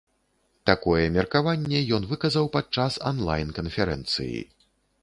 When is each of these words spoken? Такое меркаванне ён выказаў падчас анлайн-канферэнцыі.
Такое 0.69 1.03
меркаванне 1.17 1.83
ён 1.99 2.09
выказаў 2.15 2.51
падчас 2.57 2.93
анлайн-канферэнцыі. 3.13 4.39